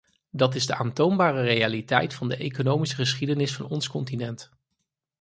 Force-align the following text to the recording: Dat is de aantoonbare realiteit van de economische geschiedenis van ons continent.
Dat 0.31 0.55
is 0.55 0.65
de 0.65 0.75
aantoonbare 0.75 1.41
realiteit 1.41 2.13
van 2.13 2.27
de 2.27 2.35
economische 2.35 2.95
geschiedenis 2.95 3.53
van 3.53 3.67
ons 3.67 3.87
continent. 3.89 4.49